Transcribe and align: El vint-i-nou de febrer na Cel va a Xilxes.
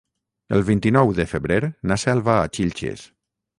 El 0.59 0.63
vint-i-nou 0.69 1.11
de 1.19 1.27
febrer 1.35 1.61
na 1.93 1.99
Cel 2.07 2.25
va 2.31 2.41
a 2.47 2.51
Xilxes. 2.59 3.07